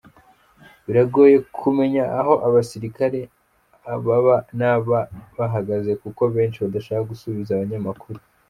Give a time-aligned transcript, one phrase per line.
[0.85, 3.21] Biragoye kumenya aho abasirikare
[3.93, 4.99] aba n’aba
[5.37, 8.19] bahagaze kuko benshi badashaka gusubiza abanyamakuru.